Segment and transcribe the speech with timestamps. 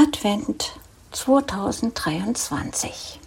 [0.00, 0.78] Advent
[1.10, 3.18] 2023.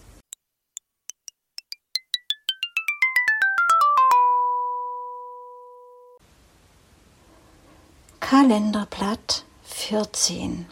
[8.22, 10.66] Kalenderblatt 14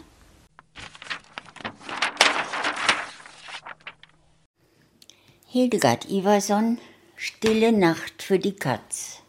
[5.48, 6.78] Hildegard Iverson
[7.16, 9.19] Stille Nacht für die Katz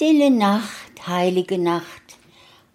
[0.00, 2.16] Stille Nacht, heilige Nacht,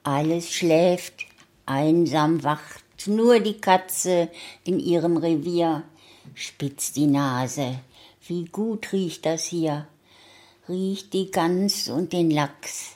[0.03, 1.25] alles schläft,
[1.65, 4.29] einsam wacht, nur die Katze
[4.63, 5.81] in ihrem Revier.
[6.35, 7.79] Spitzt die Nase.
[8.27, 9.88] Wie gut riecht das hier,
[10.70, 12.91] riecht die Gans und den Lachs,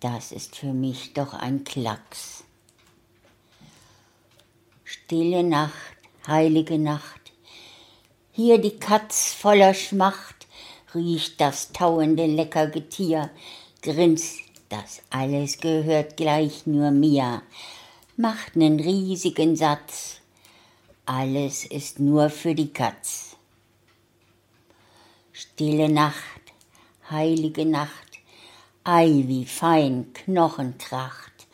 [0.00, 2.44] das ist für mich doch ein Klacks.
[4.84, 5.96] Stille Nacht,
[6.26, 7.32] heilige Nacht,
[8.32, 10.35] hier die Katz voller Schmacht,
[10.96, 13.30] riecht das tauende Leckergetier,
[13.82, 17.42] grinst, das alles gehört gleich nur mir,
[18.16, 20.20] macht nen riesigen Satz,
[21.04, 23.36] alles ist nur für die Katz.
[25.32, 26.40] Stille Nacht,
[27.10, 28.18] heilige Nacht,
[28.82, 31.46] ei wie fein Knochentracht,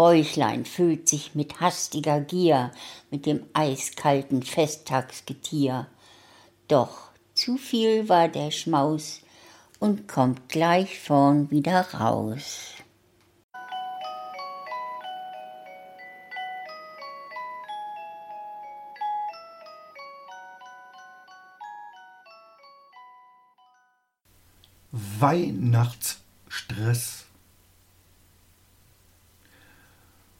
[0.00, 2.70] Bäuchlein füllt sich mit hastiger Gier
[3.10, 5.88] mit dem eiskalten Festtagsgetier.
[6.68, 7.09] Doch
[7.40, 9.22] zu viel war der Schmaus
[9.78, 12.74] und kommt gleich vorn wieder raus.
[24.92, 27.24] Weihnachtsstress.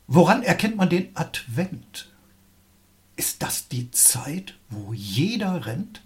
[0.06, 2.12] Woran erkennt man den Advent?
[3.16, 6.02] Ist das die Zeit, wo jeder rennt?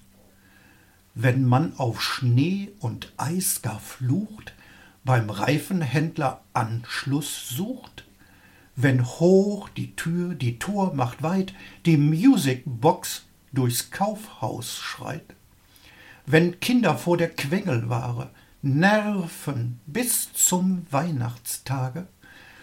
[1.15, 4.53] Wenn man auf Schnee und Eis gar flucht,
[5.05, 8.05] beim Reifenhändler Anschluss sucht,
[8.77, 11.55] wenn hoch die Tür die Tor macht weit,
[11.87, 15.35] die Musicbox durchs Kaufhaus schreit,
[16.27, 18.31] wenn Kinder vor der Quengelware
[18.63, 22.09] nerven bis zum Weihnachtstage,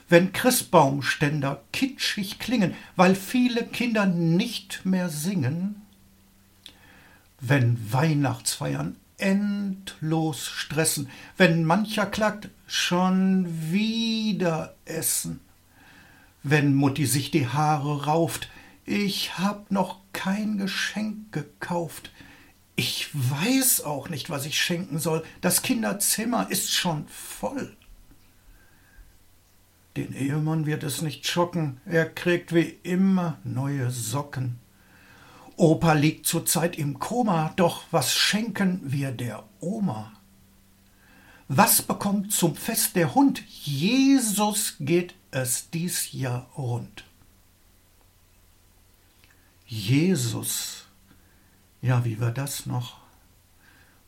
[0.10, 5.84] wenn Christbaumständer kitschig klingen, weil viele Kinder nicht mehr singen,
[7.42, 15.42] wenn Weihnachtsfeiern endlos stressen, wenn mancher klagt, schon wieder essen,
[16.44, 18.50] wenn Mutti sich die Haare rauft,
[18.86, 22.12] ich hab noch kein Geschenk gekauft,
[22.76, 27.76] ich weiß auch nicht, was ich schenken soll, das Kinderzimmer ist schon voll.
[29.98, 34.61] Den Ehemann wird es nicht schocken, er kriegt wie immer neue Socken.
[35.62, 40.12] Opa liegt zurzeit im Koma, doch was schenken wir der Oma?
[41.50, 43.44] Was bekommt zum Fest der Hund?
[43.48, 47.04] Jesus geht es dies Jahr rund.
[49.68, 50.88] Jesus,
[51.84, 52.98] ja, wie war das noch?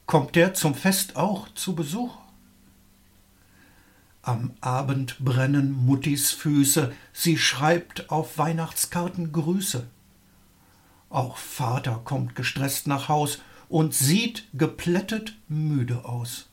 [0.07, 2.17] Kommt der zum Fest auch zu Besuch?
[4.23, 9.85] Am Abend brennen Muttis Füße, sie schreibt auf Weihnachtskarten Grüße.
[11.13, 13.38] Auch Vater kommt gestresst nach Haus
[13.69, 16.47] und sieht geplättet müde aus.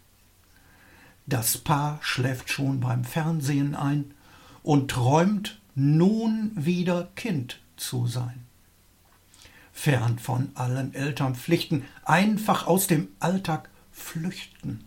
[1.25, 4.11] Das Paar schläft schon beim Fernsehen ein
[4.63, 8.45] und träumt nun wieder Kind zu sein.
[9.73, 14.85] Fern von allen Elternpflichten, einfach aus dem Alltag flüchten.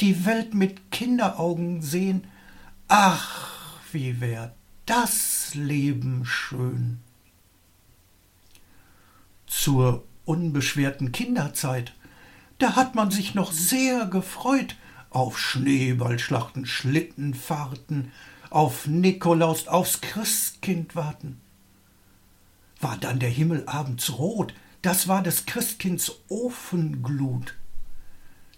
[0.00, 2.22] Die Welt mit Kinderaugen sehen,
[2.86, 4.54] ach, wie wär
[4.84, 7.00] das Leben schön
[9.60, 11.94] zur unbeschwerten Kinderzeit,
[12.58, 14.76] da hat man sich noch sehr gefreut
[15.10, 18.12] auf Schneeballschlachten, Schlittenfahrten,
[18.50, 21.40] auf Nikolaus, aufs Christkind warten.
[22.80, 27.54] War dann der Himmel abends rot, das war des Christkinds Ofenglut.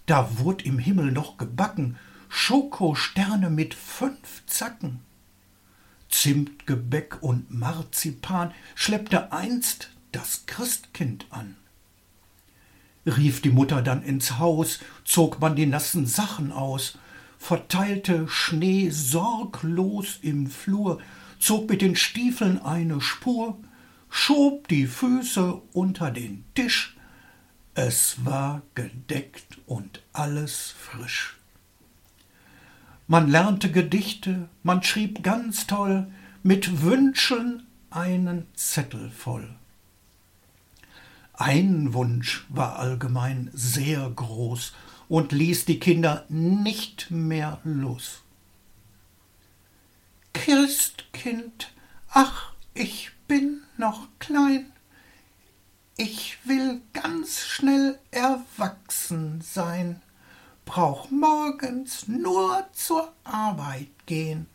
[0.07, 1.97] Da wurd im Himmel noch gebacken,
[2.29, 5.01] Schokosterne mit fünf Zacken.
[6.11, 11.57] Zimtgebäck und Marzipan schleppte einst das Christkind an.
[13.07, 16.99] Rief die Mutter dann ins Haus, zog man die nassen Sachen aus,
[17.39, 21.01] verteilte Schnee sorglos im Flur,
[21.39, 23.59] zog mit den Stiefeln eine Spur,
[24.11, 26.97] schob die Füße unter den Tisch,
[27.75, 31.37] es war gedeckt und alles frisch.
[33.07, 36.09] Man lernte Gedichte, man schrieb ganz toll,
[36.43, 39.49] mit Wünschen einen Zettel voll.
[41.41, 44.73] Ein Wunsch war allgemein sehr groß
[45.09, 48.23] und ließ die Kinder nicht mehr los.
[50.33, 51.71] Christkind,
[52.11, 54.73] ach, ich bin noch klein,
[55.97, 60.03] ich will ganz schnell erwachsen sein,
[60.65, 64.49] brauch morgens nur zur Arbeit gehen.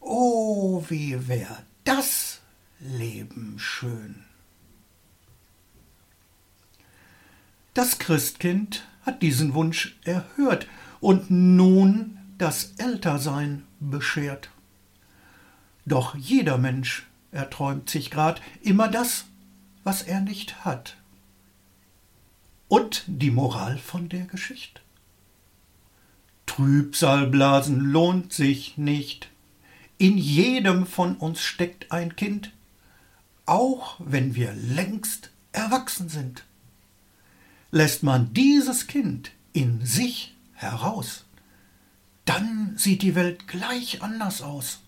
[0.00, 2.40] Oh, wie wär das
[2.78, 4.29] Leben schön.
[7.80, 10.66] Das Christkind hat diesen Wunsch erhört
[11.00, 14.50] und nun das Ältersein beschert.
[15.86, 19.24] Doch jeder Mensch erträumt sich grad immer das,
[19.82, 20.98] was er nicht hat.
[22.68, 24.82] Und die Moral von der Geschichte?
[26.44, 29.30] Trübsalblasen lohnt sich nicht.
[29.96, 32.52] In jedem von uns steckt ein Kind,
[33.46, 36.44] auch wenn wir längst erwachsen sind.
[37.70, 41.24] Lässt man dieses Kind in sich heraus,
[42.24, 44.80] dann sieht die Welt gleich anders aus.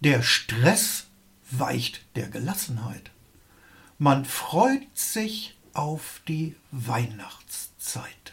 [0.00, 1.06] Der Stress
[1.50, 3.10] weicht der Gelassenheit.
[3.98, 8.32] Man freut sich auf die Weihnachtszeit.